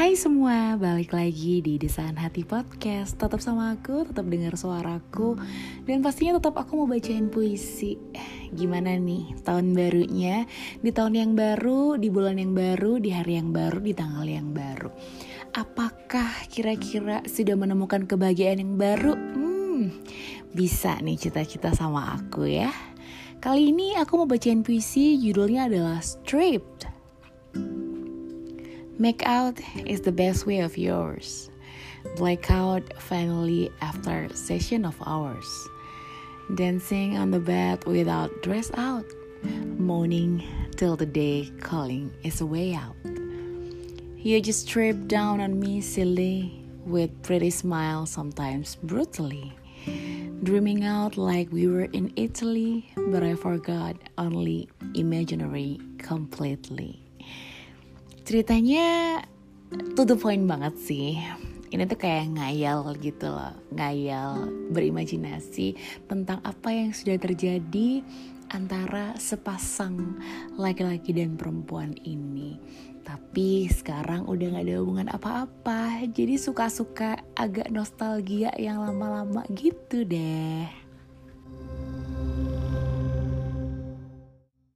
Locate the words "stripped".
26.00-26.88